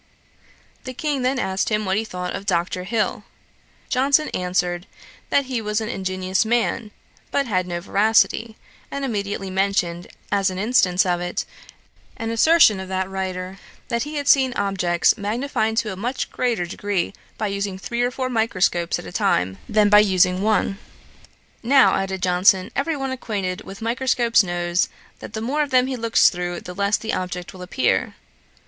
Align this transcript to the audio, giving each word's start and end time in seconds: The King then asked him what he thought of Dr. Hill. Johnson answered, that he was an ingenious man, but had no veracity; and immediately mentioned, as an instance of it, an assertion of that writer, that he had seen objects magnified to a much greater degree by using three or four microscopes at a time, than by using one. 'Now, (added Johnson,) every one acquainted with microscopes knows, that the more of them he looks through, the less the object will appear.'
The 0.85 0.95
King 0.95 1.21
then 1.21 1.37
asked 1.37 1.69
him 1.69 1.85
what 1.85 1.95
he 1.95 2.03
thought 2.03 2.33
of 2.35 2.47
Dr. 2.47 2.85
Hill. 2.85 3.23
Johnson 3.87 4.29
answered, 4.29 4.87
that 5.29 5.45
he 5.45 5.61
was 5.61 5.79
an 5.79 5.89
ingenious 5.89 6.43
man, 6.43 6.89
but 7.29 7.45
had 7.45 7.67
no 7.67 7.79
veracity; 7.81 8.57
and 8.89 9.05
immediately 9.05 9.51
mentioned, 9.51 10.07
as 10.31 10.49
an 10.49 10.57
instance 10.57 11.05
of 11.05 11.21
it, 11.21 11.45
an 12.17 12.31
assertion 12.31 12.79
of 12.79 12.87
that 12.87 13.07
writer, 13.11 13.59
that 13.89 14.01
he 14.01 14.15
had 14.15 14.27
seen 14.27 14.53
objects 14.55 15.19
magnified 15.19 15.77
to 15.77 15.93
a 15.93 15.95
much 15.95 16.31
greater 16.31 16.65
degree 16.65 17.13
by 17.37 17.45
using 17.45 17.77
three 17.77 18.01
or 18.01 18.09
four 18.09 18.27
microscopes 18.27 18.97
at 18.97 19.05
a 19.05 19.11
time, 19.11 19.59
than 19.69 19.87
by 19.87 19.99
using 19.99 20.41
one. 20.41 20.79
'Now, 21.61 21.93
(added 21.93 22.23
Johnson,) 22.23 22.71
every 22.75 22.97
one 22.97 23.11
acquainted 23.11 23.61
with 23.65 23.83
microscopes 23.83 24.41
knows, 24.41 24.89
that 25.19 25.33
the 25.33 25.41
more 25.41 25.61
of 25.61 25.69
them 25.69 25.85
he 25.85 25.95
looks 25.95 26.31
through, 26.31 26.61
the 26.61 26.73
less 26.73 26.97
the 26.97 27.13
object 27.13 27.53
will 27.53 27.61
appear.' 27.61 28.15